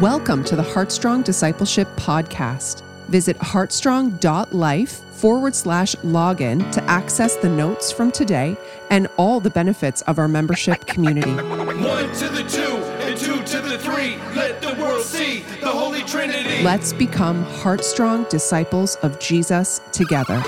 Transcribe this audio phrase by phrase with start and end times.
[0.00, 2.82] Welcome to the Heartstrong Discipleship Podcast.
[3.08, 8.58] Visit heartstrong.life forward slash login to access the notes from today
[8.90, 11.30] and all the benefits of our membership community.
[11.32, 14.18] One to the two and two to the three.
[14.34, 16.62] Let the world see the Holy Trinity.
[16.62, 20.42] Let's become Heartstrong disciples of Jesus together.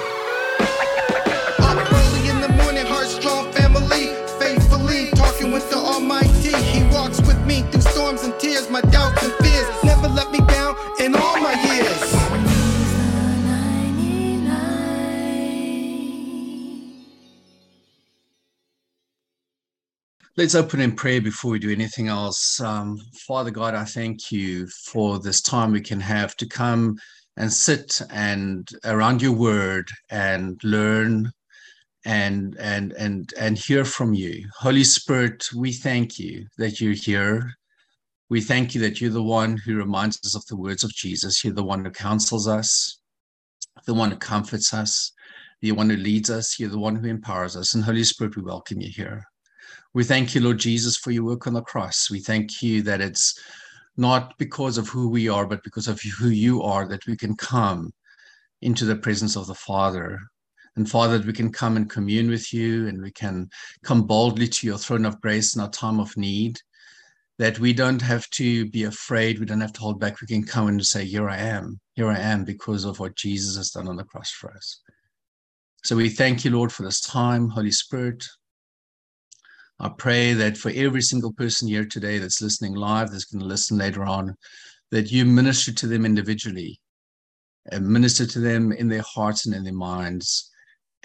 [20.38, 22.60] Let's open in prayer before we do anything else.
[22.60, 22.96] Um,
[23.26, 26.96] Father God, I thank you for this time we can have to come
[27.36, 31.32] and sit and around your word and learn
[32.04, 34.48] and and and and hear from you.
[34.60, 37.50] Holy Spirit, we thank you that you're here.
[38.30, 41.42] We thank you that you're the one who reminds us of the words of Jesus.
[41.42, 43.00] You're the one who counsels us,
[43.86, 45.10] the one who comforts us,
[45.62, 46.60] the one who leads us.
[46.60, 47.74] You're the one who empowers us.
[47.74, 49.24] And Holy Spirit, we welcome you here.
[49.94, 52.10] We thank you, Lord Jesus, for your work on the cross.
[52.10, 53.38] We thank you that it's
[53.96, 57.36] not because of who we are, but because of who you are that we can
[57.36, 57.92] come
[58.62, 60.20] into the presence of the Father.
[60.76, 63.48] And Father, that we can come and commune with you and we can
[63.82, 66.58] come boldly to your throne of grace in our time of need.
[67.38, 70.20] That we don't have to be afraid, we don't have to hold back.
[70.20, 73.56] We can come and say, Here I am, here I am, because of what Jesus
[73.56, 74.80] has done on the cross for us.
[75.84, 77.48] So we thank you, Lord, for this time.
[77.48, 78.24] Holy Spirit,
[79.80, 83.46] I pray that for every single person here today that's listening live, that's going to
[83.46, 84.36] listen later on,
[84.90, 86.80] that you minister to them individually
[87.70, 90.50] and minister to them in their hearts and in their minds,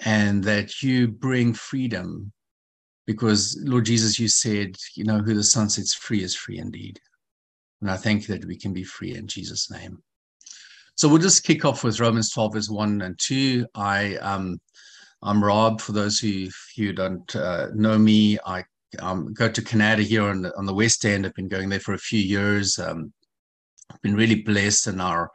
[0.04, 2.32] and that you bring freedom.
[3.06, 6.98] Because, Lord Jesus, you said, you know, who the Son sets free is free indeed.
[7.80, 10.02] And I thank you that we can be free in Jesus' name.
[10.96, 13.66] So we'll just kick off with Romans 12, verse 1 and 2.
[13.74, 14.58] I um,
[15.24, 15.80] I'm Rob.
[15.80, 16.50] For those who,
[16.92, 18.62] don't uh, know me, I
[19.00, 21.24] um, go to Canada here on the, on the West End.
[21.24, 22.78] I've been going there for a few years.
[22.78, 23.10] Um,
[23.90, 25.30] I've been really blessed in our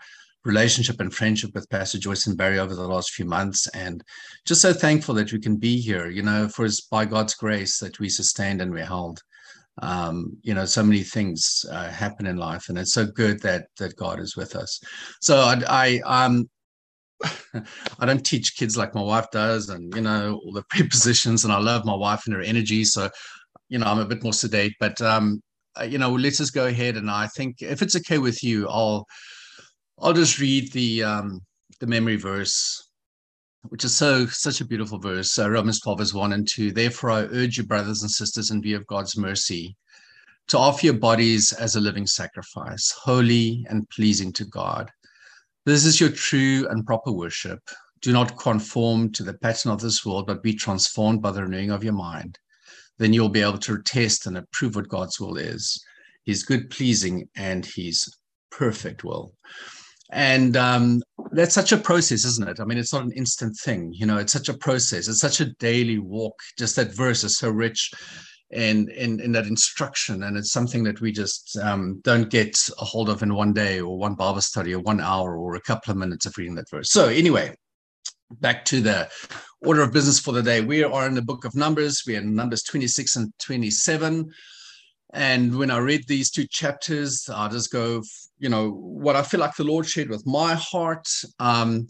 [0.46, 4.04] relationship and friendship with Pastor Joyce and Barry over the last few months, and
[4.46, 6.08] just so thankful that we can be here.
[6.08, 9.22] You know, for it's by God's grace that we sustained and we held.
[9.82, 13.68] Um, you know, so many things uh, happen in life, and it's so good that
[13.80, 14.80] that God is with us.
[15.20, 15.64] So I,
[16.06, 16.48] I um,
[18.00, 21.44] I don't teach kids like my wife does, and you know all the prepositions.
[21.44, 23.10] And I love my wife and her energy, so
[23.70, 24.74] you know I'm a bit more sedate.
[24.80, 25.42] But um,
[25.80, 26.98] uh, you know, let's just go ahead.
[26.98, 29.06] And I think if it's okay with you, I'll
[30.00, 31.42] I'll just read the um,
[31.80, 32.90] the memory verse,
[33.70, 35.38] which is so such a beautiful verse.
[35.38, 36.72] Uh, Romans 12 verse 1 and 2.
[36.72, 39.76] Therefore, I urge you, brothers and sisters, in view of God's mercy,
[40.48, 44.90] to offer your bodies as a living sacrifice, holy and pleasing to God
[45.70, 47.60] this is your true and proper worship.
[48.02, 51.72] Do not conform to the pattern of this world, but be transformed by the renewing
[51.72, 52.40] of your mind.
[52.98, 55.84] Then you'll be able to test and approve what God's will is
[56.26, 58.18] His good, pleasing, and His
[58.52, 59.34] perfect will.
[60.12, 62.60] And um, that's such a process, isn't it?
[62.60, 63.94] I mean, it's not an instant thing.
[63.94, 65.08] You know, it's such a process.
[65.08, 66.34] It's such a daily walk.
[66.58, 67.92] Just that verse is so rich
[68.52, 70.24] in in, in that instruction.
[70.24, 73.80] And it's something that we just um, don't get a hold of in one day
[73.80, 76.70] or one bible study or one hour or a couple of minutes of reading that
[76.70, 76.92] verse.
[76.92, 77.56] So anyway
[78.42, 79.10] back to the
[79.62, 80.62] order of business for the day.
[80.62, 82.04] We are in the book of numbers.
[82.06, 84.32] We're in numbers 26 and 27
[85.14, 88.02] and when i read these two chapters i just go
[88.38, 91.08] you know what i feel like the lord shared with my heart
[91.40, 91.88] um,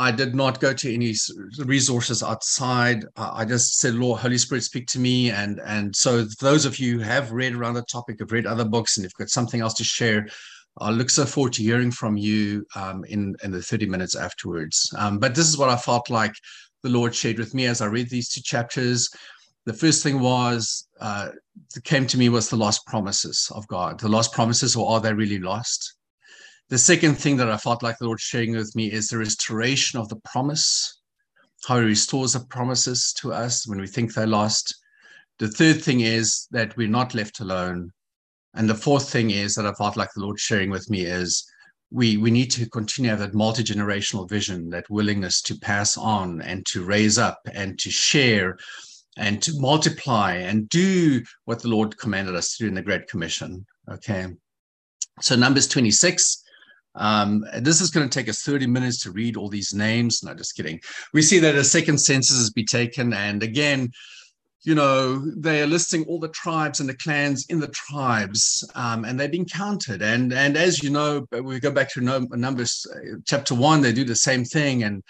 [0.00, 1.14] I did not go to any
[1.58, 3.04] resources outside.
[3.16, 5.30] I just said, Lord, Holy Spirit, speak to me.
[5.30, 8.64] And and so those of you who have read around the topic, have read other
[8.64, 10.26] books, and if got something else to share,
[10.78, 14.90] I look so forward to hearing from you um, in in the 30 minutes afterwards.
[14.96, 16.32] Um, but this is what I felt like
[16.82, 19.10] the Lord shared with me as I read these two chapters.
[19.66, 21.28] The first thing was uh,
[21.74, 24.00] that came to me was the lost promises of God.
[24.00, 25.96] The lost promises, or are they really lost?
[26.70, 29.98] The second thing that I felt like the Lord sharing with me is the restoration
[29.98, 31.00] of the promise,
[31.66, 34.76] how He restores the promises to us when we think they're lost.
[35.40, 37.90] The third thing is that we're not left alone.
[38.54, 41.44] And the fourth thing is that I felt like the Lord sharing with me is
[41.90, 46.64] we, we need to continue that multi generational vision, that willingness to pass on and
[46.66, 48.56] to raise up and to share
[49.16, 53.08] and to multiply and do what the Lord commanded us to do in the Great
[53.08, 53.66] Commission.
[53.90, 54.28] Okay.
[55.20, 56.44] So, Numbers 26
[56.94, 60.22] um, this is going to take us 30 minutes to read all these names.
[60.22, 60.80] No, just kidding.
[61.12, 63.12] We see that a second census has been taken.
[63.12, 63.90] And again,
[64.62, 69.04] you know, they are listing all the tribes and the clans in the tribes, um,
[69.04, 70.02] and they've been counted.
[70.02, 74.04] And and as you know, we go back to Numbers uh, chapter one, they do
[74.04, 74.82] the same thing.
[74.82, 75.02] And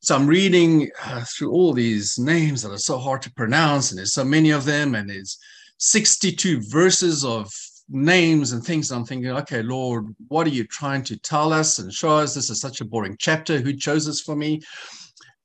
[0.00, 3.98] so I'm reading uh, through all these names that are so hard to pronounce, and
[3.98, 5.36] there's so many of them, and there's
[5.78, 7.50] 62 verses of
[7.88, 8.90] names and things.
[8.90, 12.34] I'm thinking, okay, Lord, what are you trying to tell us and show us?
[12.34, 13.58] This is such a boring chapter.
[13.58, 14.60] Who chose this for me?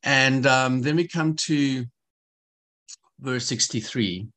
[0.04, 1.86] And um, then we come to
[3.20, 4.28] verse 63.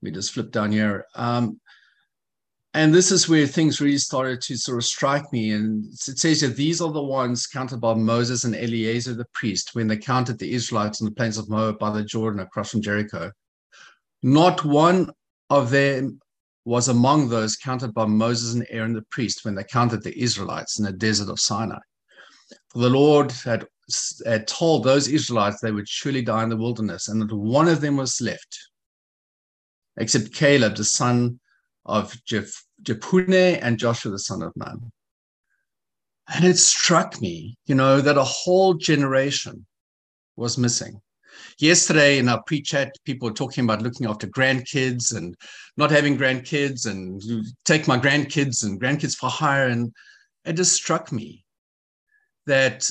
[0.00, 1.06] We just flip down here.
[1.14, 1.60] Um,
[2.74, 5.52] and this is where things really started to sort of strike me.
[5.52, 9.74] And it says that these are the ones counted by Moses and Eleazar the priest
[9.74, 12.80] when they counted the Israelites on the plains of Moab by the Jordan across from
[12.80, 13.30] Jericho.
[14.22, 15.10] Not one
[15.50, 16.18] of them
[16.64, 20.78] was among those counted by Moses and Aaron the priest when they counted the Israelites
[20.78, 21.78] in the desert of Sinai.
[22.68, 23.66] For the Lord had,
[24.24, 27.80] had told those Israelites they would surely die in the wilderness, and that one of
[27.80, 28.58] them was left,
[29.96, 31.40] except Caleb, the son
[31.84, 34.92] of Jeph- Jephunneh, and Joshua, the son of Nun.
[36.32, 39.66] And it struck me, you know, that a whole generation
[40.36, 41.00] was missing
[41.58, 45.34] yesterday in our pre-chat, people were talking about looking after grandkids and
[45.76, 47.22] not having grandkids and
[47.64, 49.68] take my grandkids and grandkids for hire.
[49.68, 49.92] And
[50.44, 51.44] it just struck me
[52.46, 52.88] that,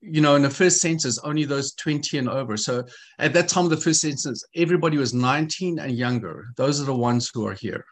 [0.00, 2.56] you know, in the first census, only those 20 and over.
[2.56, 2.84] So
[3.18, 6.46] at that time of the first census, everybody was 19 and younger.
[6.56, 7.84] Those are the ones who are here.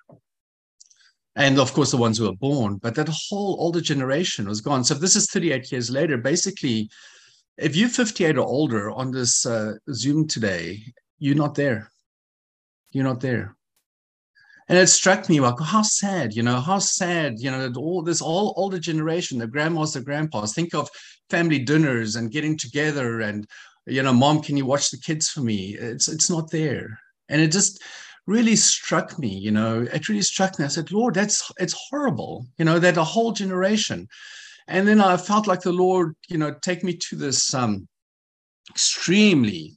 [1.37, 4.85] And of course, the ones who were born, but that whole older generation was gone.
[4.85, 6.17] So this is 38 years later.
[6.17, 6.91] Basically,
[7.61, 10.83] if you're 58 or older on this uh, Zoom today,
[11.19, 11.91] you're not there.
[12.91, 13.57] You're not there.
[14.69, 18.03] And it struck me like, how sad, you know, how sad, you know, that all
[18.03, 20.89] this all older generation, the grandmas, the grandpas, think of
[21.29, 23.47] family dinners and getting together and,
[23.87, 25.77] you know, mom, can you watch the kids for me?
[25.79, 26.99] It's it's not there.
[27.29, 27.83] And it just
[28.27, 30.65] really struck me, you know, it really struck me.
[30.65, 34.09] I said, Lord, that's it's horrible, you know, that a whole generation
[34.71, 37.89] and then I felt like the Lord, you know, take me to this um,
[38.71, 39.77] extremely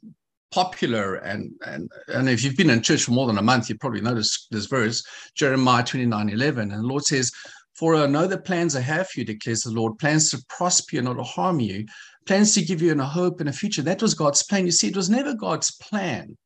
[0.51, 3.77] popular and and and if you've been in church for more than a month, you
[3.79, 5.03] probably noticed this verse,
[5.35, 6.71] Jeremiah 29, 11.
[6.71, 7.31] And the Lord says,
[7.73, 10.97] For I know the plans I have for you, declares the Lord, plans to prosper
[10.97, 11.85] you, not to harm you,
[12.27, 13.81] plans to give you a hope and a future.
[13.81, 14.67] That was God's plan.
[14.67, 16.37] You see, it was never God's plan.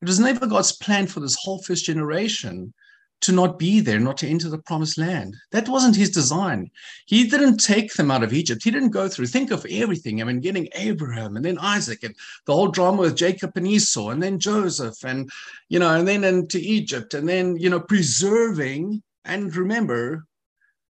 [0.00, 2.72] It was never God's plan for this whole first generation
[3.22, 5.36] to not be there, not to enter the promised land.
[5.50, 6.70] That wasn't his design.
[7.06, 8.62] He didn't take them out of Egypt.
[8.62, 10.20] He didn't go through, think of everything.
[10.20, 12.14] I mean, getting Abraham and then Isaac and
[12.44, 15.30] the whole drama with Jacob and Esau and then Joseph and,
[15.68, 19.02] you know, and then into Egypt and then, you know, preserving.
[19.24, 20.26] And remember,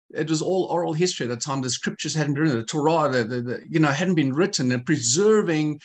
[0.09, 1.61] it was all oral history at the time.
[1.61, 4.71] The scriptures hadn't been written, the Torah, the, the, the you know, hadn't been written
[4.71, 5.79] and preserving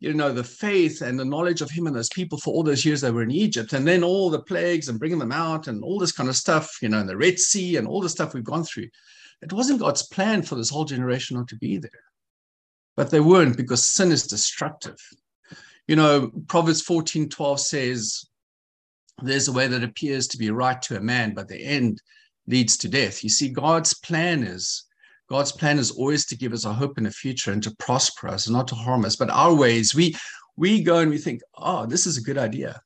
[0.00, 2.84] you know, the faith and the knowledge of him and those people for all those
[2.84, 5.82] years they were in Egypt, and then all the plagues and bringing them out and
[5.82, 8.32] all this kind of stuff, you know, and the Red Sea and all the stuff
[8.32, 8.88] we've gone through.
[9.42, 11.90] It wasn't God's plan for this whole generation not to be there.
[12.96, 14.98] But they weren't because sin is destructive.
[15.86, 18.24] You know, Proverbs 14 12 says,
[19.22, 22.00] There's a way that appears to be right to a man, but the end
[22.46, 23.22] leads to death.
[23.22, 24.84] You see, God's plan is
[25.28, 28.28] God's plan is always to give us a hope in the future and to prosper
[28.28, 29.16] us, not to harm us.
[29.16, 30.16] But our ways, we
[30.56, 32.80] we go and we think, oh, this is a good idea.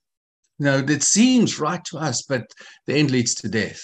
[0.58, 2.44] You know, that seems right to us, but
[2.86, 3.82] the end leads to death.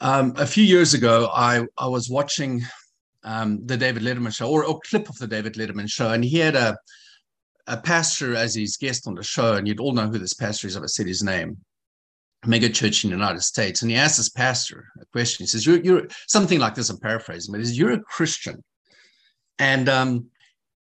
[0.00, 2.62] Um, a few years ago, I, I was watching
[3.22, 6.38] um, the David Letterman show, or a clip of the David Letterman show, and he
[6.38, 6.76] had a
[7.68, 10.66] a pastor as his guest on the show, and you'd all know who this pastor
[10.66, 10.76] is.
[10.76, 11.58] I've said his name
[12.46, 13.82] mega church in the United States.
[13.82, 15.44] And he asked his pastor a question.
[15.44, 18.62] He says, You're, you're something like this, I'm paraphrasing, but he says, You're a Christian.
[19.58, 20.26] And um,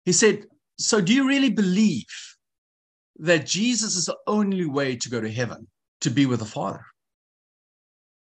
[0.04, 0.46] he said,
[0.78, 2.06] So do you really believe
[3.18, 5.68] that Jesus is the only way to go to heaven,
[6.00, 6.84] to be with the Father?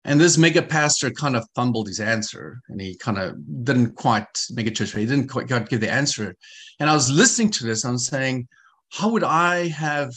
[0.04, 4.26] And this mega pastor kind of fumbled his answer and he kind of didn't quite
[4.50, 6.34] make a church, he didn't quite give the answer.
[6.78, 8.46] And I was listening to this, I'm saying,
[8.90, 10.12] How would I have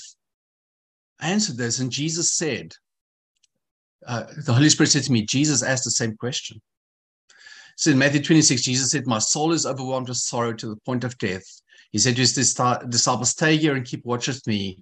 [1.19, 1.79] answered this?
[1.79, 2.73] And Jesus said,
[4.07, 6.61] uh, the Holy Spirit said to me, Jesus asked the same question.
[7.77, 11.03] So in Matthew 26, Jesus said, My soul is overwhelmed with sorrow to the point
[11.03, 11.45] of death.
[11.91, 14.79] He said to his disciples, Stay here and keep watch with me.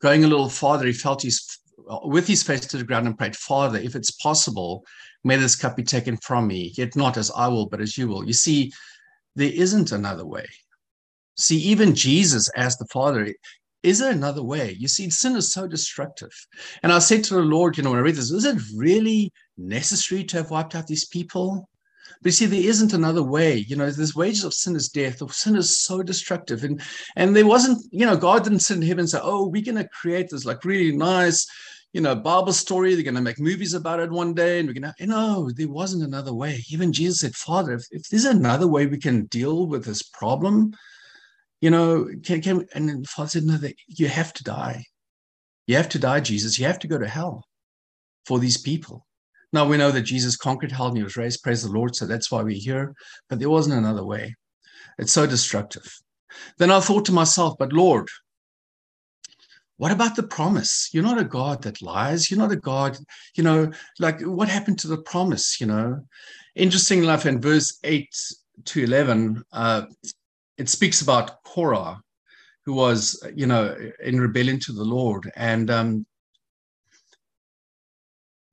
[0.00, 1.58] Going a little farther, he felt his
[2.04, 4.84] with his face to the ground and prayed, Father, if it's possible,
[5.24, 8.08] may this cup be taken from me, yet not as I will, but as you
[8.08, 8.24] will.
[8.24, 8.72] You see,
[9.34, 10.46] there isn't another way.
[11.36, 13.34] See, even Jesus asked the Father,
[13.82, 14.76] is there another way?
[14.78, 16.32] You see, sin is so destructive.
[16.82, 19.32] And I said to the Lord, you know, when I read this, is it really
[19.58, 21.68] necessary to have wiped out these people?
[22.20, 23.58] But you see, there isn't another way.
[23.58, 25.22] You know, there's wages of sin is death.
[25.22, 26.80] Of sin is so destructive, and
[27.16, 27.84] and there wasn't.
[27.90, 30.44] You know, God didn't sit in heaven and say, "Oh, we're going to create this
[30.44, 31.44] like really nice."
[31.92, 32.94] You know, Bible story.
[32.94, 34.94] They're going to make movies about it one day, and we're going to.
[35.00, 36.62] You know, there wasn't another way.
[36.70, 40.74] Even Jesus said, "Father, if, if there's another way we can deal with this problem,
[41.62, 44.84] you know, can can." And Father said, "No, that you have to die.
[45.66, 46.58] You have to die, Jesus.
[46.58, 47.46] You have to go to hell
[48.26, 49.06] for these people."
[49.52, 51.94] Now we know that Jesus conquered hell and he was raised, praise the Lord.
[51.94, 52.94] So that's why we're here.
[53.28, 54.34] But there wasn't another way.
[54.98, 55.86] It's so destructive.
[56.58, 58.08] Then I thought to myself, but Lord,
[59.76, 60.88] what about the promise?
[60.92, 62.30] You're not a God that lies.
[62.30, 62.96] You're not a God,
[63.34, 66.00] you know, like what happened to the promise, you know?
[66.54, 68.08] Interesting enough, in verse 8
[68.66, 69.82] to 11, uh,
[70.58, 72.00] it speaks about Korah,
[72.64, 75.30] who was, you know, in rebellion to the Lord.
[75.36, 76.06] And um,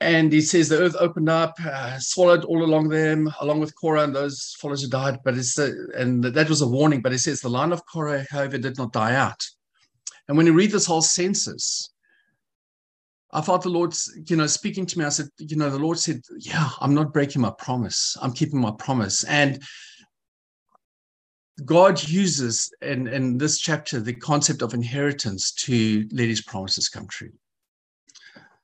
[0.02, 4.04] and he says the earth opened up, uh, swallowed all along them, along with Korah
[4.04, 5.20] and those followers who died.
[5.26, 7.02] But it's a, and that was a warning.
[7.02, 9.44] But it says the line of Korah, however, did not die out.
[10.28, 11.92] And when you read this whole census,
[13.32, 13.94] I felt the Lord,
[14.28, 15.06] you know, speaking to me.
[15.06, 18.18] I said, you know, the Lord said, "Yeah, I'm not breaking my promise.
[18.22, 19.62] I'm keeping my promise." And
[21.66, 27.08] God uses in in this chapter the concept of inheritance to let His promises come
[27.08, 27.32] true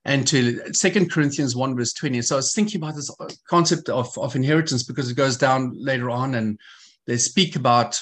[0.05, 2.21] and to Second Corinthians 1, verse 20.
[2.21, 3.09] So I was thinking about this
[3.49, 6.59] concept of, of inheritance because it goes down later on and
[7.07, 7.99] they speak about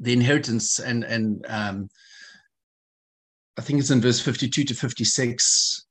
[0.00, 1.88] the inheritance and and um,
[3.56, 5.86] I think it's in verse 52 to 56.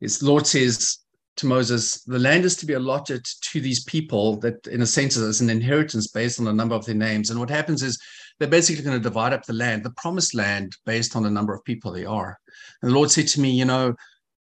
[0.00, 0.98] His Lord says
[1.36, 5.16] to Moses, the land is to be allotted to these people that in a sense
[5.16, 7.30] is an inheritance based on the number of their names.
[7.30, 7.98] And what happens is
[8.38, 11.54] they're basically going to divide up the land, the promised land, based on the number
[11.54, 12.38] of people they are.
[12.82, 13.94] And the Lord said to me, you know,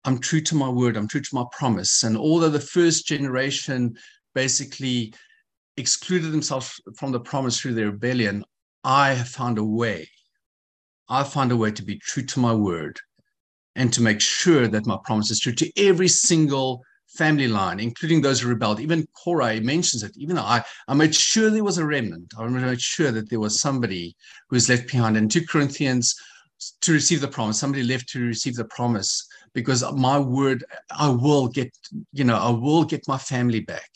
[0.05, 2.03] I'm true to my word, I'm true to my promise.
[2.03, 3.95] And although the first generation
[4.33, 5.13] basically
[5.77, 8.43] excluded themselves from the promise through their rebellion,
[8.83, 10.09] I have found a way.
[11.09, 12.99] I found a way to be true to my word
[13.79, 18.21] and to make sure that my promise is true to every single family line, including
[18.21, 18.81] those who rebelled.
[18.81, 20.11] Even Korah mentions it.
[20.17, 23.39] Even though I, I made sure there was a remnant, I made sure that there
[23.39, 24.17] was somebody
[24.49, 25.15] who was left behind.
[25.15, 26.13] In 2 Corinthians,
[26.81, 31.47] to receive the promise, somebody left to receive the promise because my word, I will
[31.47, 31.71] get,
[32.11, 33.89] you know, I will get my family back.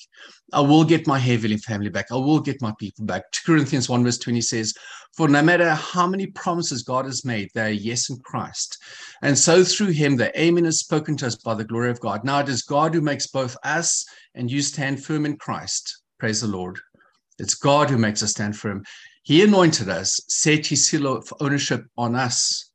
[0.53, 2.07] I will get my heavenly family back.
[2.11, 3.31] I will get my people back.
[3.31, 4.73] 2 Corinthians 1 verse 20 says,
[5.15, 8.77] For no matter how many promises God has made, they are yes in Christ.
[9.21, 12.23] And so through him, the amen is spoken to us by the glory of God.
[12.23, 14.05] Now it is God who makes both us
[14.35, 16.01] and you stand firm in Christ.
[16.19, 16.79] Praise the Lord.
[17.39, 18.83] It's God who makes us stand firm.
[19.23, 22.69] He anointed us, set his seal of ownership on us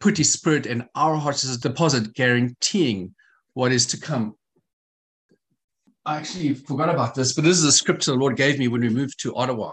[0.00, 3.14] put his spirit in our hearts as a deposit, guaranteeing
[3.52, 4.34] what is to come.
[6.06, 8.80] I actually forgot about this, but this is a scripture the Lord gave me when
[8.80, 9.72] we moved to Ottawa.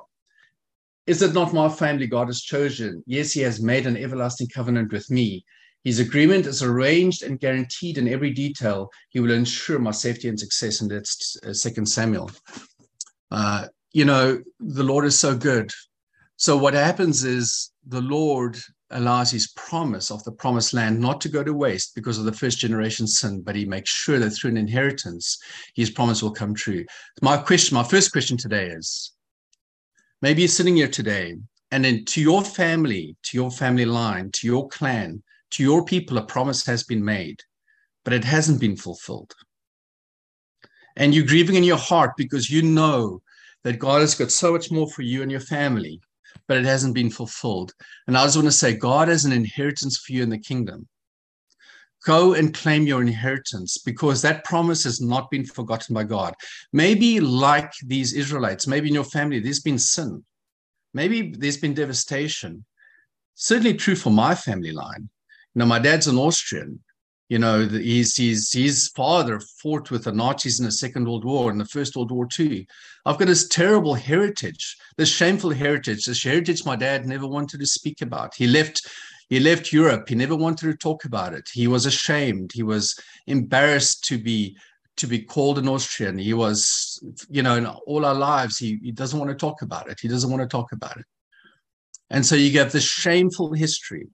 [1.05, 3.01] Is it not my family God has chosen?
[3.07, 5.45] Yes, he has made an everlasting covenant with me.
[5.85, 8.89] His agreement is arranged and guaranteed in every detail.
[9.09, 10.81] He will ensure my safety and success.
[10.81, 12.29] And that's uh, Second Samuel.
[13.31, 15.71] Uh, you know, the Lord is so good.
[16.35, 18.59] So what happens is the Lord
[18.91, 22.31] allows his promise of the promised land not to go to waste because of the
[22.31, 25.37] first generation sin, but he makes sure that through an inheritance,
[25.75, 26.85] his promise will come true.
[27.21, 29.13] My question, my first question today is
[30.21, 31.35] maybe you're sitting here today
[31.71, 36.17] and then to your family, to your family line, to your clan, to your people,
[36.17, 37.41] a promise has been made,
[38.05, 39.33] but it hasn't been fulfilled.
[40.95, 43.21] And you're grieving in your heart because you know
[43.63, 45.99] that God has got so much more for you and your family
[46.47, 47.73] but it hasn't been fulfilled.
[48.07, 50.87] And I just want to say, God has an inheritance for you in the kingdom.
[52.05, 56.33] Go and claim your inheritance because that promise has not been forgotten by God.
[56.71, 60.23] Maybe, like these Israelites, maybe in your family, there's been sin.
[60.93, 62.63] Maybe there's been devastation.
[63.35, 65.09] Certainly true for my family line.
[65.53, 66.79] You know, my dad's an Austrian.
[67.29, 71.51] You know, his, his, his father fought with the Nazis in the Second World War
[71.51, 72.63] and the First World War too.
[73.05, 77.65] I've got this terrible heritage, this shameful heritage, this heritage my dad never wanted to
[77.65, 78.33] speak about.
[78.35, 78.87] He left
[79.29, 80.07] he left Europe.
[80.07, 81.49] He never wanted to talk about it.
[81.51, 82.51] He was ashamed.
[82.53, 84.55] He was embarrassed to be
[84.95, 86.17] to be called an Austrian.
[86.17, 89.89] He was, you know, in all our lives, he, he doesn't want to talk about
[89.89, 89.99] it.
[90.01, 91.05] He doesn't want to talk about it.
[92.09, 94.07] And so you get this shameful history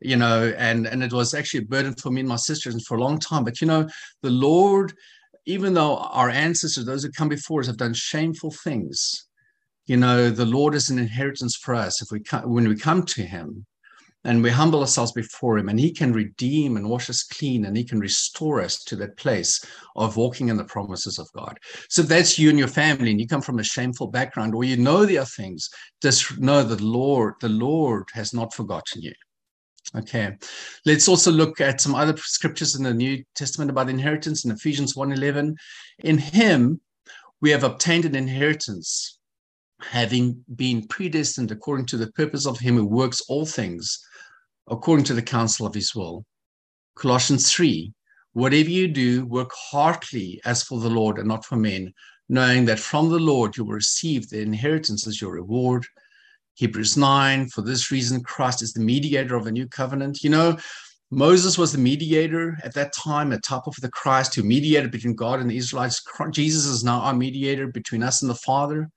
[0.00, 2.96] you know, and and it was actually a burden for me and my sisters for
[2.96, 3.44] a long time.
[3.44, 3.88] But you know,
[4.22, 4.92] the Lord,
[5.46, 9.26] even though our ancestors, those who come before us, have done shameful things,
[9.86, 12.02] you know, the Lord is an inheritance for us.
[12.02, 13.66] If we come, when we come to Him,
[14.24, 17.76] and we humble ourselves before him and he can redeem and wash us clean and
[17.76, 19.64] he can restore us to that place
[19.96, 23.26] of walking in the promises of god so that's you and your family and you
[23.26, 25.68] come from a shameful background or you know there are things
[26.02, 29.12] just know that lord the lord has not forgotten you
[29.96, 30.36] okay
[30.86, 34.94] let's also look at some other scriptures in the new testament about inheritance in ephesians
[34.94, 35.54] 1.11
[36.00, 36.80] in him
[37.40, 39.18] we have obtained an inheritance
[39.82, 43.98] having been predestined according to the purpose of him who works all things
[44.68, 46.24] according to the counsel of his will.
[46.96, 47.92] Colossians 3
[48.32, 51.92] Whatever you do, work heartily as for the Lord and not for men,
[52.28, 55.84] knowing that from the Lord you will receive the inheritance as your reward.
[56.60, 60.22] Hebrews 9 For this reason, Christ is the mediator of a new covenant.
[60.22, 60.56] You know,
[61.10, 65.14] Moses was the mediator at that time, a type of the Christ who mediated between
[65.14, 66.04] God and the Israelites.
[66.30, 68.90] Jesus is now our mediator between us and the Father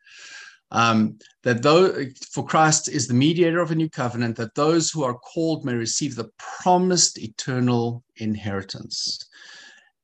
[0.73, 5.03] um, that though for Christ is the mediator of a new covenant, that those who
[5.03, 9.19] are called may receive the promised eternal inheritance.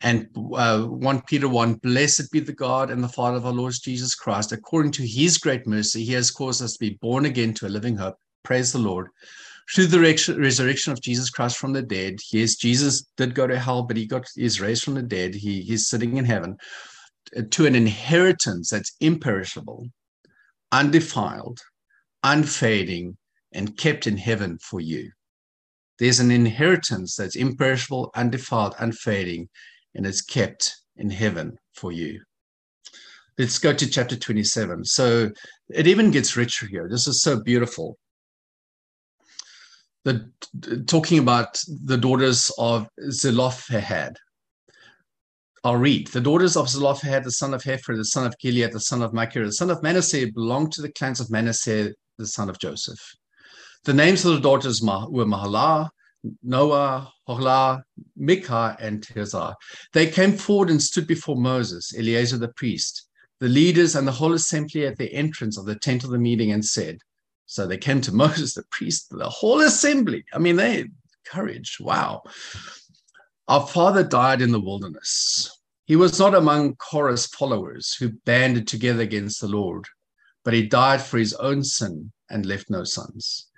[0.02, 3.74] And uh, 1 Peter 1 Blessed be the God and the Father of our Lord
[3.82, 4.52] Jesus Christ.
[4.52, 7.70] According to his great mercy, he has caused us to be born again to a
[7.70, 8.16] living hope.
[8.44, 9.10] Praise the Lord.
[9.74, 12.18] Through the resurrection of Jesus Christ from the dead.
[12.32, 15.36] Yes, Jesus did go to hell, but he got his raised from the dead.
[15.36, 16.58] He, he's sitting in heaven
[17.52, 19.88] to an inheritance that's imperishable,
[20.72, 21.60] undefiled,
[22.24, 23.18] unfading,
[23.52, 25.12] and kept in heaven for you.
[26.00, 29.50] There's an inheritance that's imperishable, undefiled, unfading,
[29.96, 32.22] and it's kept in heaven for you.
[33.38, 34.84] Let's go to chapter 27.
[34.86, 35.32] So
[35.70, 36.90] it even gets richer here.
[36.90, 37.98] This is so beautiful.
[40.04, 40.30] The,
[40.88, 44.18] talking about the daughters of Zelophehad.
[45.64, 46.08] I'll read.
[46.08, 49.14] The daughters of Zelophehad, the son of Hepher, the son of Gilead, the son of
[49.14, 53.00] Machir, the son of Manasseh, belonged to the clans of Manasseh, the son of Joseph.
[53.84, 55.90] The names of the daughters were Mahlah,
[56.44, 57.82] Noah, Hoglah,
[58.16, 59.56] Milcah, and Tirzah.
[59.94, 63.08] They came forward and stood before Moses, Eleazar the priest,
[63.40, 66.52] the leaders, and the whole assembly at the entrance of the tent of the meeting
[66.52, 67.00] and said,
[67.46, 70.26] So they came to Moses, the priest, the whole assembly.
[70.34, 70.86] I mean, they
[71.26, 71.78] courage.
[71.80, 72.24] Wow.
[73.48, 75.50] Our father died in the wilderness.
[75.86, 79.86] He was not among Korah's followers who banded together against the Lord,
[80.44, 83.49] but he died for his own sin and left no sons.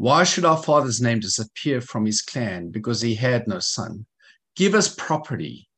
[0.00, 4.06] Why should our father's name disappear from his clan because he had no son?
[4.56, 5.68] Give us property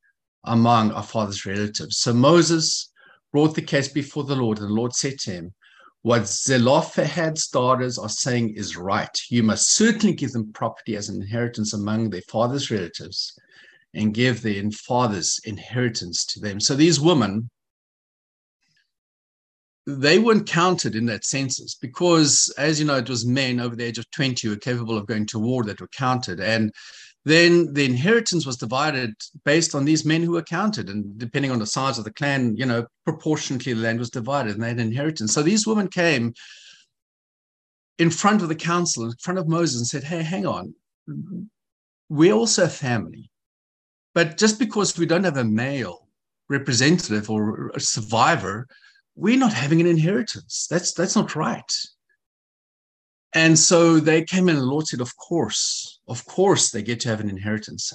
[0.44, 1.98] among our father's relatives.
[1.98, 2.92] So Moses
[3.32, 5.54] brought the case before the Lord, and the Lord said to him,
[6.02, 9.11] What Zelophehad's daughters are saying is right.
[9.28, 13.37] You must certainly give them property as an inheritance among their father's relatives
[13.92, 16.61] and give their father's inheritance to them.
[16.61, 17.50] So these women,
[19.87, 23.85] they weren't counted in that census because, as you know, it was men over the
[23.85, 26.40] age of 20 who were capable of going to war that were counted.
[26.40, 26.73] And
[27.25, 29.14] then the inheritance was divided
[29.45, 30.88] based on these men who were counted.
[30.88, 34.55] And depending on the size of the clan, you know, proportionately the land was divided
[34.55, 35.33] and they had inheritance.
[35.33, 36.35] So these women came
[37.99, 40.75] in front of the council, in front of Moses, and said, Hey, hang on.
[42.09, 43.31] We're also a family.
[44.14, 46.09] But just because we don't have a male
[46.49, 48.68] representative or a survivor,
[49.14, 50.66] we're not having an inheritance.
[50.70, 51.72] That's that's not right.
[53.35, 57.20] And so they came in and the Of course, of course, they get to have
[57.20, 57.92] an inheritance.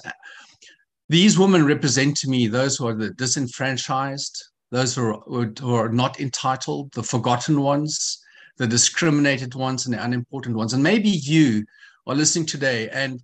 [1.08, 5.88] These women represent to me those who are the disenfranchised, those who are, who are
[5.88, 8.20] not entitled, the forgotten ones,
[8.58, 10.72] the discriminated ones, and the unimportant ones.
[10.72, 11.64] And maybe you
[12.06, 13.22] are listening today, and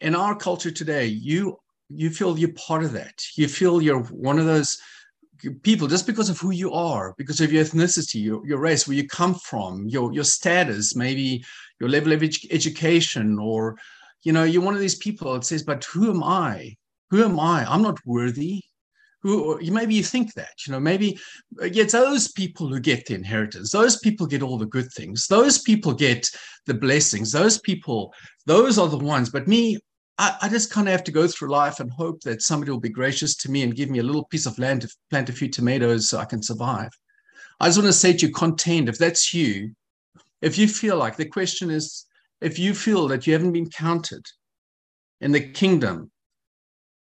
[0.00, 3.22] in our culture today, you you feel you're part of that.
[3.36, 4.78] You feel you're one of those
[5.52, 8.96] people just because of who you are, because of your ethnicity, your, your race, where
[8.96, 11.44] you come from, your your status, maybe
[11.80, 13.76] your level of ed- education, or
[14.22, 16.74] you know, you're one of these people that says, "But who am I?
[17.10, 17.64] Who am I?
[17.68, 18.62] I'm not worthy."
[19.22, 21.18] Who you maybe you think that you know maybe
[21.62, 23.70] uh, it's those people who get the inheritance.
[23.70, 25.26] Those people get all the good things.
[25.28, 26.30] Those people get
[26.66, 27.32] the blessings.
[27.32, 28.12] Those people,
[28.44, 29.30] those are the ones.
[29.30, 29.78] But me,
[30.18, 32.80] I, I just kind of have to go through life and hope that somebody will
[32.80, 35.32] be gracious to me and give me a little piece of land to plant a
[35.32, 36.90] few tomatoes so I can survive.
[37.60, 39.74] I just want to say to you, contend, if that's you,
[40.42, 42.06] if you feel like the question is,
[42.40, 44.26] if you feel that you haven't been counted
[45.20, 46.10] in the kingdom,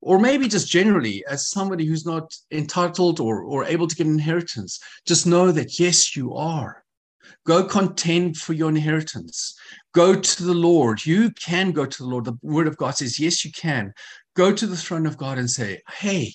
[0.02, 4.80] or maybe just generally as somebody who's not entitled or, or able to get inheritance,
[5.06, 6.79] just know that yes, you are.
[7.46, 9.56] Go contend for your inheritance.
[9.94, 11.06] Go to the Lord.
[11.06, 12.26] You can go to the Lord.
[12.26, 13.94] The word of God says, yes, you can.
[14.36, 16.34] Go to the throne of God and say, hey,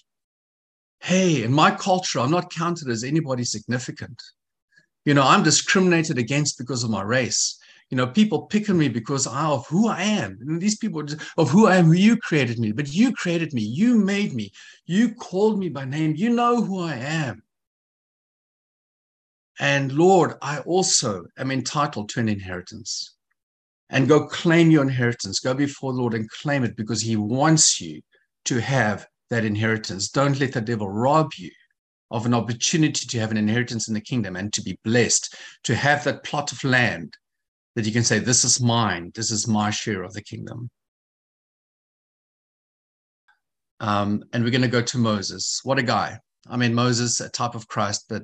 [1.00, 4.22] hey, in my culture, I'm not counted as anybody significant.
[5.04, 7.58] You know, I'm discriminated against because of my race.
[7.90, 10.38] You know, people pick on me because of who I am.
[10.40, 11.04] And these people
[11.36, 14.52] of who I am, you created me, but you created me, you made me,
[14.86, 17.42] you called me by name, you know who I am.
[19.60, 23.16] And Lord, I also am entitled to an inheritance.
[23.90, 25.40] And go claim your inheritance.
[25.40, 28.00] Go before the Lord and claim it because He wants you
[28.46, 30.08] to have that inheritance.
[30.08, 31.50] Don't let the devil rob you
[32.10, 35.74] of an opportunity to have an inheritance in the kingdom and to be blessed, to
[35.74, 37.16] have that plot of land
[37.74, 40.70] that you can say, This is mine, this is my share of the kingdom.
[43.80, 45.60] Um, and we're going to go to Moses.
[45.62, 46.18] What a guy.
[46.48, 48.22] I mean, Moses, a type of Christ, but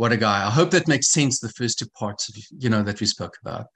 [0.00, 0.46] what a guy.
[0.46, 3.36] I hope that makes sense, the first two parts, of, you know, that we spoke
[3.44, 3.66] about.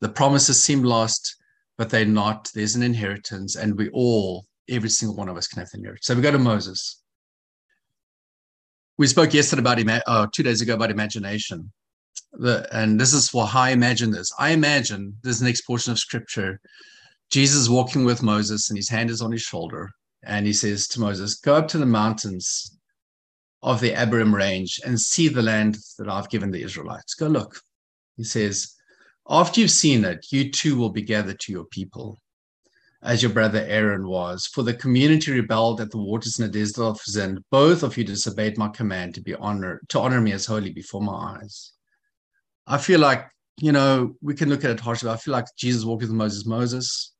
[0.00, 1.36] The promises seem lost,
[1.76, 2.50] but they're not.
[2.52, 6.06] There's an inheritance, and we all, every single one of us can have the inheritance.
[6.06, 7.00] So we go to Moses.
[8.96, 11.70] We spoke yesterday about, uh, two days ago about imagination
[12.32, 14.32] the, and this is what I imagine this.
[14.36, 16.60] I imagine this next portion of scripture,
[17.30, 19.90] Jesus walking with Moses and his hand is on his shoulder.
[20.24, 22.77] And he says to Moses, Go up to the mountains
[23.62, 27.14] of the Abarim range and see the land that I've given the Israelites.
[27.14, 27.60] Go look.
[28.16, 28.74] He says,
[29.28, 32.18] After you've seen it, you too will be gathered to your people,
[33.02, 34.46] as your brother Aaron was.
[34.46, 37.44] For the community rebelled at the waters in the desert of Zin.
[37.50, 41.02] Both of you disobeyed my command to be honored, to honor me as holy before
[41.02, 41.72] my eyes.
[42.66, 43.26] I feel like,
[43.60, 45.10] you know, we can look at it harshly.
[45.10, 46.46] I feel like Jesus walked with Moses.
[46.46, 47.12] Moses,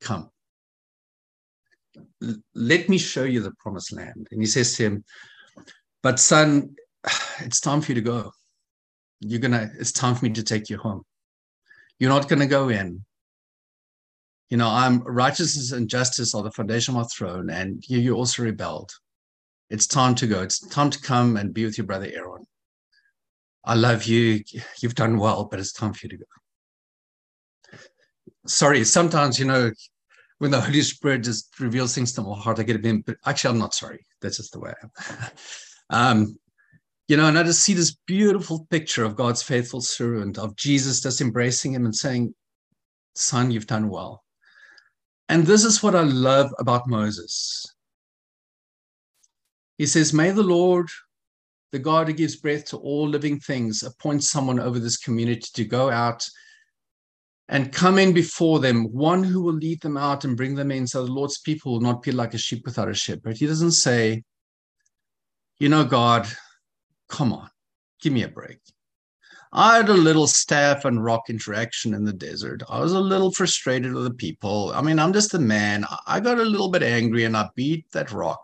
[0.00, 0.30] come.
[2.54, 4.28] Let me show you the promised land.
[4.30, 5.04] And he says to him,
[6.02, 6.74] But son,
[7.40, 8.32] it's time for you to go.
[9.20, 11.02] You're gonna, it's time for me to take you home.
[11.98, 13.04] You're not gonna go in.
[14.50, 18.14] You know, I'm righteousness and justice are the foundation of my throne, and you, you
[18.14, 18.92] also rebelled.
[19.70, 20.42] It's time to go.
[20.42, 22.44] It's time to come and be with your brother Aaron.
[23.64, 24.42] I love you.
[24.82, 26.24] You've done well, but it's time for you to go.
[28.46, 29.70] Sorry, sometimes, you know,
[30.38, 33.16] when the Holy Spirit just reveals things to my heart, I get a bit, but
[33.24, 34.04] actually, I'm not sorry.
[34.20, 35.30] That's just the way I am.
[35.90, 36.36] um,
[37.08, 41.00] you know, and I just see this beautiful picture of God's faithful servant, of Jesus
[41.00, 42.34] just embracing him and saying,
[43.14, 44.22] Son, you've done well.
[45.28, 47.66] And this is what I love about Moses.
[49.78, 50.88] He says, May the Lord
[51.72, 55.64] the God who gives breath to all living things appoint someone over this community to
[55.64, 56.22] go out
[57.48, 60.86] and come in before them, one who will lead them out and bring them in
[60.86, 63.36] so the Lord's people will not be like a sheep without a shepherd.
[63.36, 64.22] He doesn't say,
[65.58, 66.26] you know, God,
[67.08, 67.50] come on,
[68.00, 68.58] give me a break.
[69.54, 72.62] I had a little staff and rock interaction in the desert.
[72.70, 74.72] I was a little frustrated with the people.
[74.74, 75.84] I mean, I'm just a man.
[76.06, 78.42] I got a little bit angry and I beat that rock.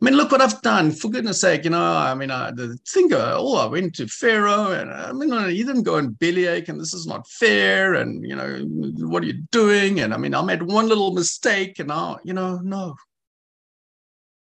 [0.00, 0.92] I mean, look what I've done.
[0.92, 2.52] For goodness sake, you know, I mean, I,
[2.86, 5.96] think oh, uh, I went to Pharaoh and uh, I mean, uh, he didn't go
[5.96, 7.94] and bellyache and this is not fair.
[7.94, 8.64] And, you know,
[9.08, 10.00] what are you doing?
[10.00, 12.96] And I mean, I made one little mistake and now, you know, no,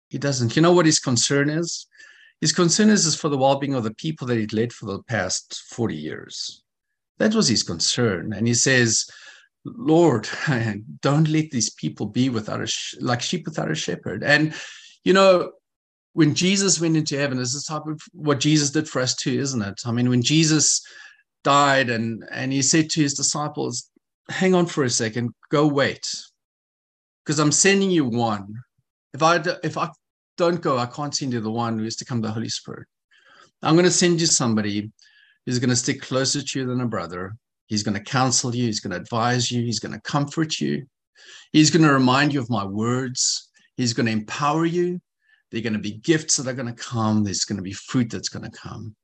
[0.10, 0.56] he doesn't.
[0.56, 1.88] You know what his concern is?
[2.42, 5.04] His concern is, is for the well-being of the people that he'd led for the
[5.04, 6.64] past 40 years.
[7.18, 8.34] That was his concern.
[8.34, 9.06] And he says,
[9.66, 10.28] Lord,
[11.02, 14.24] don't let these people be without a like sheep without a shepherd.
[14.24, 14.54] And
[15.04, 15.52] you know,
[16.14, 19.40] when Jesus went into heaven, this is type of what Jesus did for us too,
[19.40, 19.82] isn't it?
[19.86, 20.82] I mean, when Jesus
[21.44, 23.90] died and and he said to his disciples,
[24.30, 26.08] "Hang on for a second, go wait,
[27.24, 28.56] because I'm sending you one.
[29.14, 29.90] If I if I
[30.40, 32.88] don't go, I can't send you the one who is to come, the Holy Spirit.
[33.62, 34.90] I'm going to send you somebody
[35.46, 37.36] who's going to stick closer to you than a brother.
[37.68, 38.66] He's going to counsel you.
[38.66, 39.62] He's going to advise you.
[39.62, 40.86] He's going to comfort you.
[41.52, 43.50] He's going to remind you of my words.
[43.76, 45.02] He's going to empower you.
[45.52, 47.26] There are going to be gifts that are going to come.
[47.26, 48.96] There's going to be fruit that's going to come.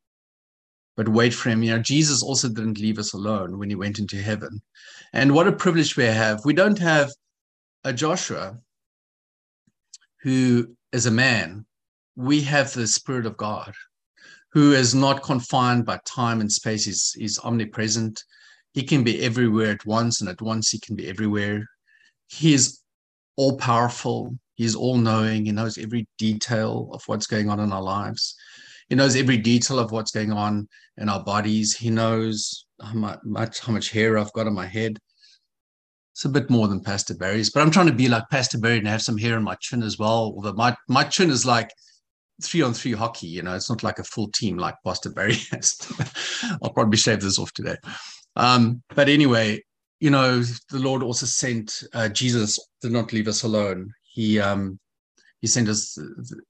[0.95, 1.63] But wait for him.
[1.63, 4.62] You know, Jesus also didn't leave us alone when he went into heaven.
[5.12, 6.45] And what a privilege we have.
[6.45, 7.12] We don't have
[7.84, 8.58] a Joshua
[10.21, 11.65] who is a man.
[12.15, 13.73] We have the Spirit of God
[14.53, 16.86] who is not confined by time and space.
[16.86, 18.23] He's, he's omnipresent.
[18.73, 21.67] He can be everywhere at once, and at once he can be everywhere.
[22.27, 22.79] He is
[23.36, 24.38] all powerful.
[24.53, 25.45] He's all knowing.
[25.45, 28.34] He knows every detail of what's going on in our lives.
[28.88, 31.75] He knows every detail of what's going on in our bodies.
[31.75, 34.97] He knows how much, how much hair I've got on my head.
[36.15, 38.78] It's a bit more than Pastor Barry's, but I'm trying to be like Pastor Barry
[38.78, 40.34] and have some hair on my chin as well.
[40.36, 41.69] Although my, my chin is like
[42.41, 45.36] three on three hockey, you know, it's not like a full team like Pastor Barry
[45.51, 45.78] has.
[46.63, 47.75] I'll probably shave this off today.
[48.38, 49.62] Um, but anyway,
[49.99, 54.80] you know, the Lord also sent uh, Jesus did not leave us alone he um,
[55.41, 55.93] he sent us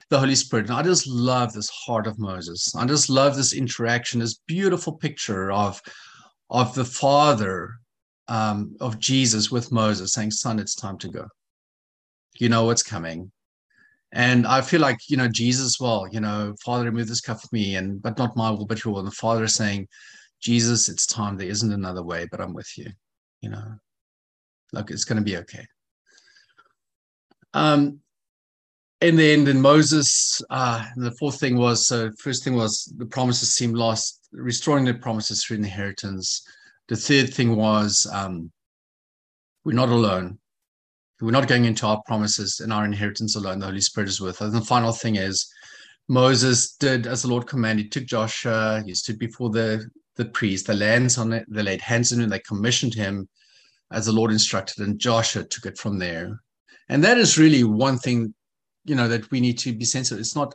[0.10, 0.68] the Holy Spirit.
[0.68, 2.74] And I just love this heart of Moses.
[2.76, 5.82] I just love this interaction, this beautiful picture of
[6.52, 7.72] of the father
[8.28, 11.28] um, of Jesus with Moses saying, Son, it's time to go.
[12.38, 13.32] You know what's coming.
[14.12, 17.50] And I feel like, you know, Jesus, well, you know, Father, remove this cup from
[17.52, 19.02] me, and but not my will, but your will.
[19.02, 19.88] And the Father is saying,
[20.42, 21.38] Jesus, it's time.
[21.38, 22.88] There isn't another way, but I'm with you.
[23.42, 23.76] You know,
[24.74, 25.66] look, it's going to be okay.
[27.54, 28.00] Um,
[29.02, 33.54] in the end, Moses, uh, the fourth thing was so first thing was the promises
[33.54, 36.46] seemed lost, restoring the promises through inheritance.
[36.88, 38.52] The third thing was um,
[39.64, 40.40] we're not alone.
[41.22, 43.60] We're not going into our promises and our inheritance alone.
[43.60, 44.54] The Holy Spirit is with us.
[44.54, 45.50] And the final thing is
[46.08, 47.84] Moses did as the Lord commanded.
[47.84, 51.82] He took Joshua, he stood before the, the priest, the lands on it, they laid
[51.82, 53.28] hands on him, they commissioned him
[53.92, 56.42] as the Lord instructed, and Joshua took it from there.
[56.90, 58.34] And that is really one thing,
[58.84, 60.20] you know, that we need to be sensitive.
[60.20, 60.54] It's not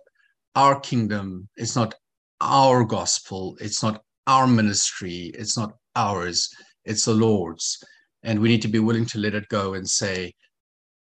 [0.54, 1.94] our kingdom, it's not
[2.40, 6.48] our gospel, it's not our ministry, it's not ours,
[6.84, 7.82] it's the Lord's.
[8.22, 10.34] And we need to be willing to let it go and say,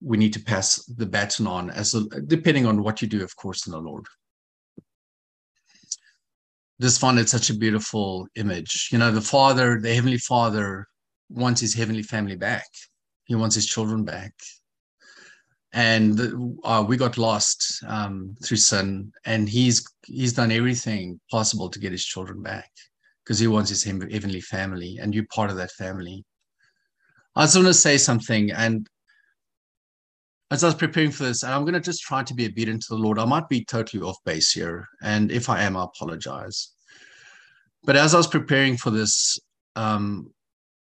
[0.00, 3.34] we need to pass the baton on as a, depending on what you do, of
[3.36, 4.04] course, in the Lord.
[6.80, 8.88] Just find it such a beautiful image.
[8.90, 10.86] You know, the Father, the Heavenly Father,
[11.28, 12.66] wants his heavenly family back.
[13.24, 14.32] He wants his children back.
[15.72, 16.20] And
[16.64, 21.92] uh, we got lost um, through sin, and he's he's done everything possible to get
[21.92, 22.70] his children back
[23.24, 26.24] because he wants his heavenly family, and you're part of that family.
[27.34, 28.86] I just want to say something, and
[30.50, 32.82] as I was preparing for this, and I'm going to just try to be obedient
[32.82, 33.18] to the Lord.
[33.18, 36.72] I might be totally off base here, and if I am, I apologize.
[37.84, 39.38] But as I was preparing for this
[39.76, 40.30] um,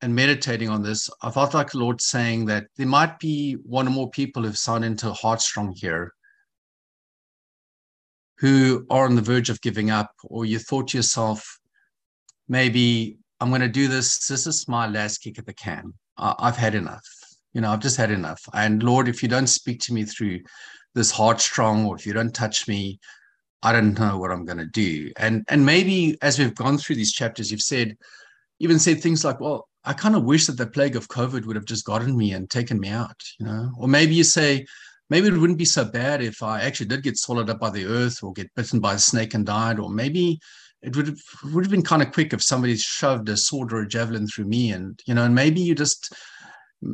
[0.02, 3.88] and meditating on this, I felt like the Lord saying that there might be one
[3.88, 6.14] or more people who've signed into Heartstrong here
[8.40, 11.59] who are on the verge of giving up, or you thought to yourself,
[12.50, 14.28] maybe I'm going to do this.
[14.28, 15.94] This is my last kick at the can.
[16.18, 17.08] I've had enough.
[17.54, 18.42] You know, I've just had enough.
[18.54, 20.42] And Lord, if you don't speak to me through
[20.96, 23.00] this Heartstrong, or if you don't touch me,
[23.64, 25.12] I don't know what I'm going to do.
[25.18, 27.98] And and maybe as we've gone through these chapters, you've said,
[28.60, 31.56] even said things like, well, I kind of wish that the plague of COVID would
[31.56, 33.72] have just gotten me and taken me out, you know.
[33.78, 34.66] Or maybe you say,
[35.10, 37.86] maybe it wouldn't be so bad if I actually did get swallowed up by the
[37.86, 39.80] earth or get bitten by a snake and died.
[39.80, 40.40] Or maybe
[40.82, 41.20] it would have,
[41.54, 44.46] would have been kind of quick if somebody shoved a sword or a javelin through
[44.46, 44.72] me.
[44.72, 46.14] And, you know, and maybe you just,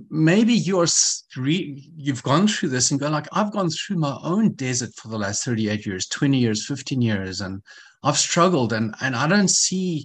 [0.10, 0.88] maybe you're
[1.36, 5.18] you've gone through this and go like i've gone through my own desert for the
[5.18, 7.62] last 38 years 20 years 15 years and
[8.04, 10.04] i've struggled and and i don't see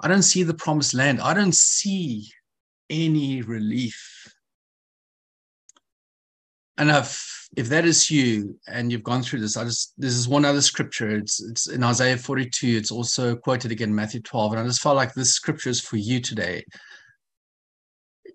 [0.00, 2.28] i don't see the promised land i don't see
[2.88, 4.19] any relief
[6.80, 10.26] and if if that is you and you've gone through this i just this is
[10.26, 14.52] one other scripture it's it's in isaiah 42 it's also quoted again in matthew 12
[14.52, 16.64] and i just felt like this scripture is for you today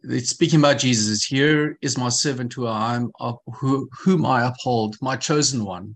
[0.08, 1.26] it's speaking about Jesus.
[1.26, 3.12] Here is my servant who I am,
[3.56, 5.96] who, whom I uphold, my chosen one,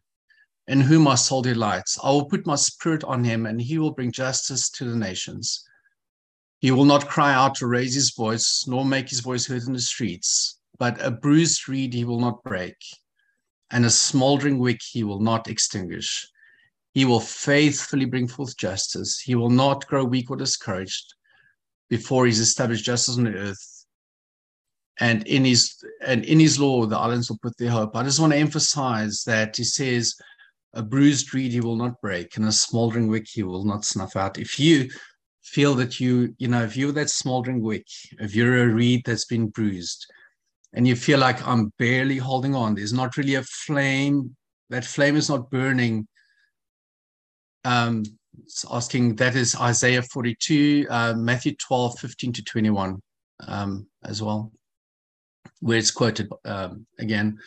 [0.68, 2.00] in whom my soul delights.
[2.04, 5.64] I will put my spirit on him, and he will bring justice to the nations.
[6.60, 9.74] He will not cry out to raise his voice, nor make his voice heard in
[9.74, 10.59] the streets.
[10.80, 12.78] But a bruised reed he will not break,
[13.70, 16.28] and a smoldering wick he will not extinguish.
[16.94, 19.20] He will faithfully bring forth justice.
[19.20, 21.13] He will not grow weak or discouraged
[21.89, 23.80] before he's established justice on the earth
[25.00, 28.20] and in his and in his law the islands will put their hope i just
[28.20, 30.15] want to emphasize that he says
[30.74, 34.15] a bruised reed he will not break and a smoldering wick he will not snuff
[34.15, 34.89] out if you
[35.42, 37.88] feel that you you know if you're that smoldering wick
[38.20, 40.06] if you're a reed that's been bruised
[40.73, 44.36] and you feel like i'm barely holding on there's not really a flame
[44.69, 46.08] that flame is not burning
[47.65, 48.03] um
[48.71, 53.01] asking that is isaiah 42 uh, matthew 12 15 to 21
[53.47, 54.51] um, as well
[55.62, 57.39] where it's quoted um, again.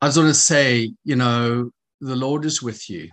[0.00, 3.08] I was going to say, you know, the Lord is with you.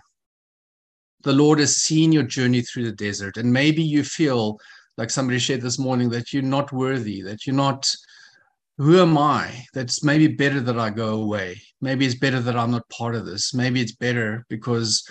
[1.22, 4.58] The Lord has seen your journey through the desert, and maybe you feel
[4.98, 7.90] like somebody shared this morning that you're not worthy, that you're not.
[8.78, 9.64] Who am I?
[9.72, 11.62] That's maybe better that I go away.
[11.80, 13.54] Maybe it's better that I'm not part of this.
[13.54, 15.08] Maybe it's better because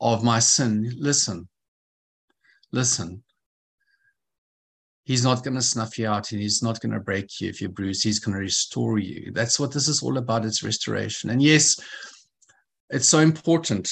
[0.00, 0.92] of my sin.
[0.96, 1.48] Listen,
[2.70, 3.22] listen.
[5.04, 7.62] He's not going to snuff you out and he's not going to break you if
[7.62, 8.04] you're bruised.
[8.04, 9.32] He's going to restore you.
[9.32, 10.44] That's what this is all about.
[10.44, 11.30] It's restoration.
[11.30, 11.80] And yes,
[12.90, 13.90] it's so important.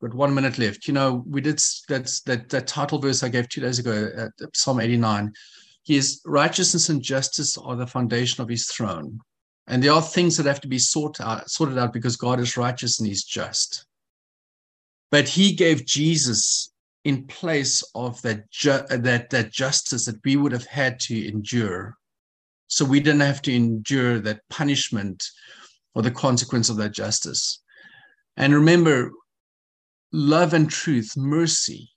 [0.00, 0.86] Got one minute left.
[0.86, 4.56] You know, we did that, that, that title verse I gave two days ago at
[4.56, 5.30] Psalm 89.
[5.86, 9.20] His righteousness and justice are the foundation of his throne.
[9.68, 10.80] And there are things that have to be
[11.20, 13.86] out, sorted out because God is righteous and he's just.
[15.10, 16.72] But he gave Jesus
[17.04, 21.96] in place of that, ju- that, that justice that we would have had to endure.
[22.66, 25.24] So we didn't have to endure that punishment
[25.94, 27.62] or the consequence of that justice.
[28.36, 29.12] And remember,
[30.12, 31.90] love and truth, mercy,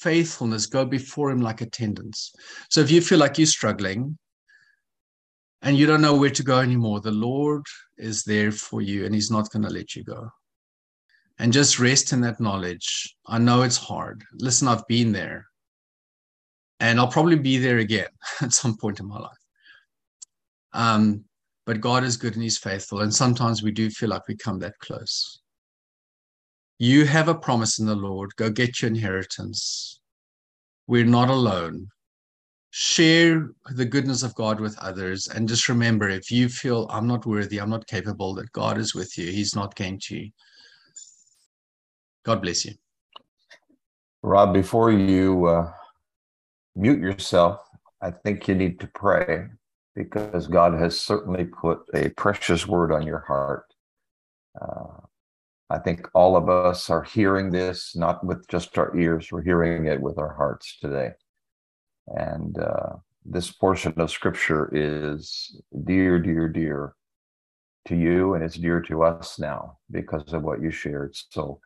[0.00, 2.32] faithfulness go before him like attendants.
[2.70, 4.18] So if you feel like you're struggling
[5.62, 7.64] and you don't know where to go anymore, the Lord
[7.96, 10.28] is there for you and he's not going to let you go
[11.38, 13.14] and just rest in that knowledge.
[13.26, 14.24] I know it's hard.
[14.34, 15.46] Listen, I've been there
[16.80, 18.08] and I'll probably be there again
[18.42, 19.32] at some point in my life.
[20.72, 21.24] Um,
[21.64, 23.00] but God is good and He's faithful.
[23.00, 25.40] And sometimes we do feel like we come that close.
[26.78, 28.36] You have a promise in the Lord.
[28.36, 30.00] Go get your inheritance.
[30.86, 31.88] We're not alone.
[32.70, 35.28] Share the goodness of God with others.
[35.28, 38.94] And just remember if you feel I'm not worthy, I'm not capable, that God is
[38.94, 39.30] with you.
[39.30, 40.28] He's not going to
[42.26, 42.72] God bless you.
[44.22, 45.72] Rob, before you uh,
[46.74, 47.60] mute yourself,
[48.02, 49.46] I think you need to pray
[49.94, 53.72] because God has certainly put a precious word on your heart.
[54.60, 55.05] Uh,
[55.68, 59.86] I think all of us are hearing this, not with just our ears, we're hearing
[59.86, 61.10] it with our hearts today.
[62.06, 66.94] And uh, this portion of scripture is dear, dear, dear
[67.88, 71.16] to you, and it's dear to us now because of what you shared.
[71.30, 71.60] So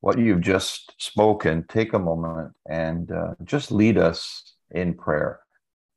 [0.00, 5.40] what you've just spoken, take a moment and uh, just lead us in prayer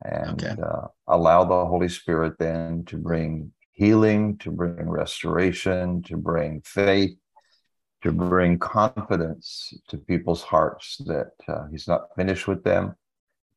[0.06, 0.62] and okay.
[0.62, 7.18] uh, allow the Holy Spirit then to bring healing, to bring restoration, to bring faith,
[8.02, 12.96] to bring confidence to people's hearts that uh, He's not finished with them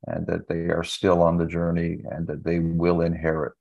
[0.07, 3.55] and that they are still on the journey and that they will inherit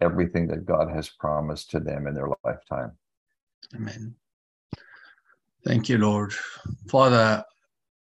[0.00, 2.92] everything that God has promised to them in their lifetime.
[3.74, 4.14] Amen.
[5.64, 6.32] Thank you, Lord.
[6.88, 7.44] Father,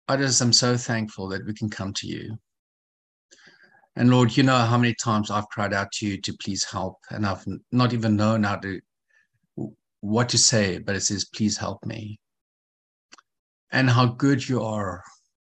[0.07, 2.37] I just am so thankful that we can come to you.
[3.95, 6.97] And Lord, you know how many times I've cried out to you to please help,
[7.11, 8.81] and I've not even known how to
[10.03, 12.19] what to say, but it says, please help me.
[13.71, 15.01] And how good you are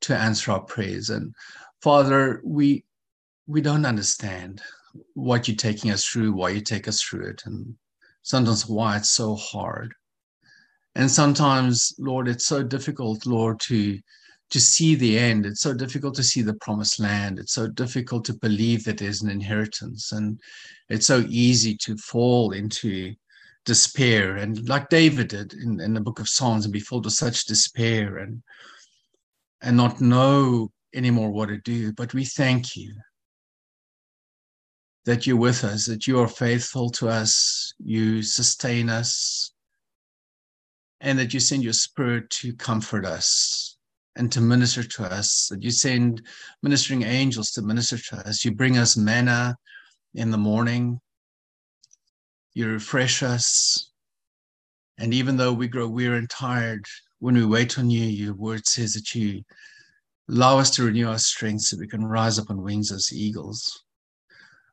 [0.01, 1.10] to answer our prayers.
[1.10, 1.34] And
[1.81, 2.86] Father, we
[3.47, 4.62] we don't understand
[5.15, 7.75] what you're taking us through, why you take us through it, and
[8.21, 9.93] sometimes why it's so hard.
[10.93, 13.99] And sometimes, Lord, it's so difficult, Lord, to
[14.51, 15.47] to see the end.
[15.47, 17.39] It's so difficult to see the promised land.
[17.39, 20.12] It's so difficult to believe that there's an inheritance.
[20.12, 20.39] And
[20.88, 23.15] it's so easy to fall into
[23.65, 24.38] despair.
[24.38, 27.45] And like David did in, in the book of Psalms and be filled with such
[27.45, 28.41] despair and
[29.62, 31.91] and not know anymore what to do.
[31.93, 32.93] But we thank you
[35.06, 39.51] that you're with us, that you are faithful to us, you sustain us,
[41.01, 43.78] and that you send your spirit to comfort us
[44.15, 46.21] and to minister to us, that you send
[46.63, 48.45] ministering angels to minister to us.
[48.45, 49.56] You bring us manna
[50.15, 50.99] in the morning,
[52.56, 53.91] you refresh us.
[54.98, 56.86] And even though we grow weary and tired,
[57.20, 59.44] when we wait on you, your word says that you
[60.30, 63.84] allow us to renew our strength so we can rise up on wings as eagles.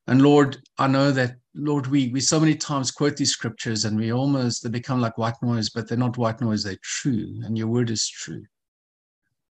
[0.07, 3.97] And Lord, I know that Lord, we we so many times quote these scriptures and
[3.97, 7.59] we almost they become like white noise, but they're not white noise, they're true, and
[7.59, 8.45] your word is true.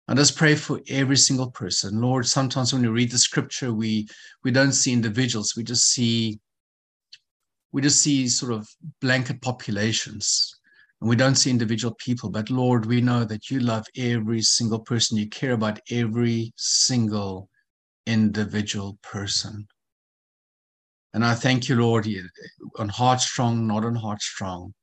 [0.09, 2.01] I just pray for every single person.
[2.01, 4.09] Lord, sometimes when we read the scripture, we
[4.45, 6.39] we don't see individuals, we just see
[7.73, 8.69] we just see sort of
[9.01, 10.57] blanket populations
[11.01, 12.31] and we don't see individual people.
[12.31, 17.49] But Lord, we know that you love every single person, you care about every single
[18.07, 19.67] individual person.
[21.13, 22.07] And I thank you, Lord,
[22.79, 24.75] on Heartstrong, not on Heartstrong,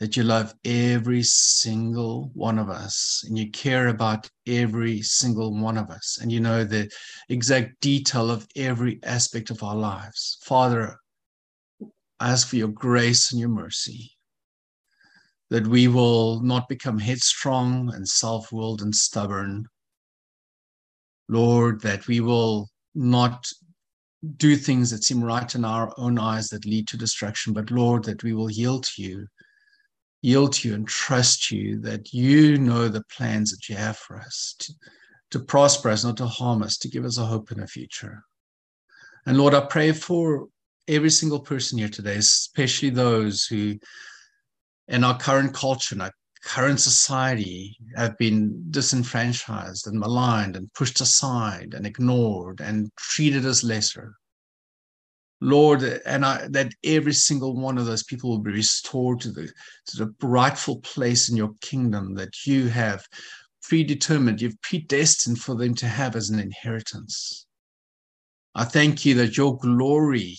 [0.00, 5.78] that you love every single one of us and you care about every single one
[5.78, 6.18] of us.
[6.20, 6.90] And you know the
[7.28, 10.38] exact detail of every aspect of our lives.
[10.42, 10.98] Father,
[12.30, 14.12] ask for your grace and your mercy
[15.50, 19.66] that we will not become headstrong and self willed and stubborn.
[21.28, 23.48] Lord, that we will not
[24.36, 28.04] do things that seem right in our own eyes that lead to destruction, but Lord,
[28.04, 29.26] that we will yield to you,
[30.22, 34.16] yield to you and trust you that you know the plans that you have for
[34.16, 34.72] us to,
[35.30, 38.24] to prosper us, not to harm us, to give us a hope in a future.
[39.26, 40.48] And Lord, I pray for
[40.88, 43.78] every single person here today, especially those who
[44.88, 46.12] in our current culture, in our
[46.44, 53.64] current society have been disenfranchised and maligned and pushed aside and ignored and treated as
[53.64, 54.14] lesser.
[55.40, 59.50] Lord, and I, that every single one of those people will be restored to the,
[59.86, 63.06] to the rightful place in your kingdom that you have
[63.62, 67.46] predetermined, you've predestined for them to have as an inheritance.
[68.54, 70.38] I thank you that your glory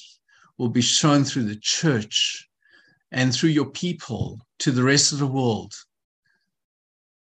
[0.57, 2.47] will be shown through the church
[3.11, 5.73] and through your people to the rest of the world.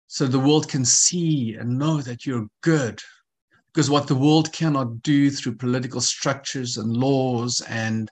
[0.07, 3.01] So the world can see and know that you're good.
[3.73, 8.09] Because what the world cannot do through political structures and laws and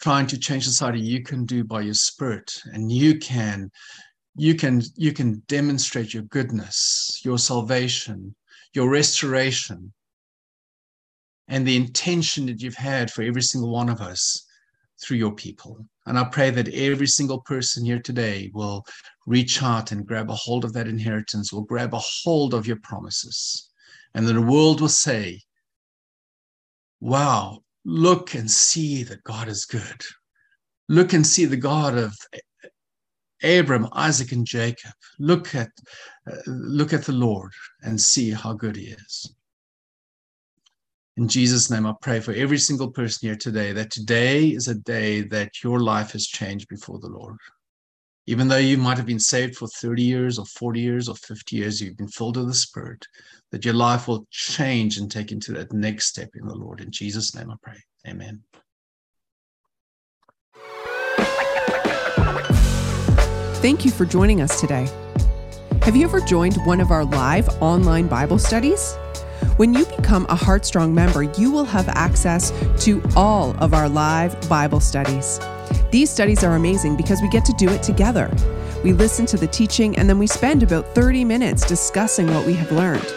[0.00, 2.60] trying to change society, you can do by your spirit.
[2.72, 3.70] And you can
[4.38, 8.34] you can you can demonstrate your goodness your salvation
[8.72, 9.92] your restoration
[11.48, 14.46] and the intention that you've had for every single one of us
[15.00, 18.84] through your people and i pray that every single person here today will
[19.26, 22.78] reach out and grab a hold of that inheritance will grab a hold of your
[22.82, 23.70] promises
[24.14, 25.40] and then the world will say
[27.00, 30.02] wow look and see that god is good
[30.88, 32.14] look and see the god of
[33.42, 34.92] Abram, Isaac, and Jacob.
[35.18, 35.70] Look at,
[36.30, 39.32] uh, look at the Lord and see how good he is.
[41.18, 44.76] In Jesus' name, I pray for every single person here today that today is a
[44.76, 47.36] day that your life has changed before the Lord.
[48.28, 51.56] Even though you might have been saved for 30 years or 40 years or 50
[51.56, 53.04] years, you've been filled with the Spirit,
[53.50, 56.80] that your life will change and take into that next step in the Lord.
[56.80, 57.78] In Jesus' name, I pray.
[58.06, 58.40] Amen.
[63.60, 64.88] Thank you for joining us today.
[65.82, 68.96] Have you ever joined one of our live online Bible studies?
[69.58, 72.52] When you become a Heartstrong member, you will have access
[72.84, 75.40] to all of our live Bible studies.
[75.90, 78.32] These studies are amazing because we get to do it together.
[78.84, 82.52] We listen to the teaching and then we spend about 30 minutes discussing what we
[82.52, 83.12] have learned.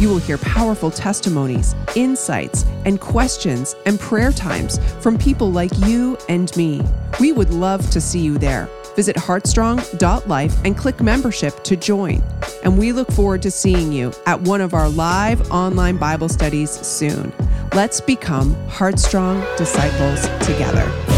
[0.00, 6.18] You will hear powerful testimonies, insights, and questions and prayer times from people like you
[6.28, 6.82] and me.
[7.20, 8.68] We would love to see you there.
[8.96, 12.22] Visit heartstrong.life and click membership to join.
[12.64, 16.70] And we look forward to seeing you at one of our live online Bible studies
[16.70, 17.32] soon.
[17.74, 21.15] Let's become Heartstrong disciples together.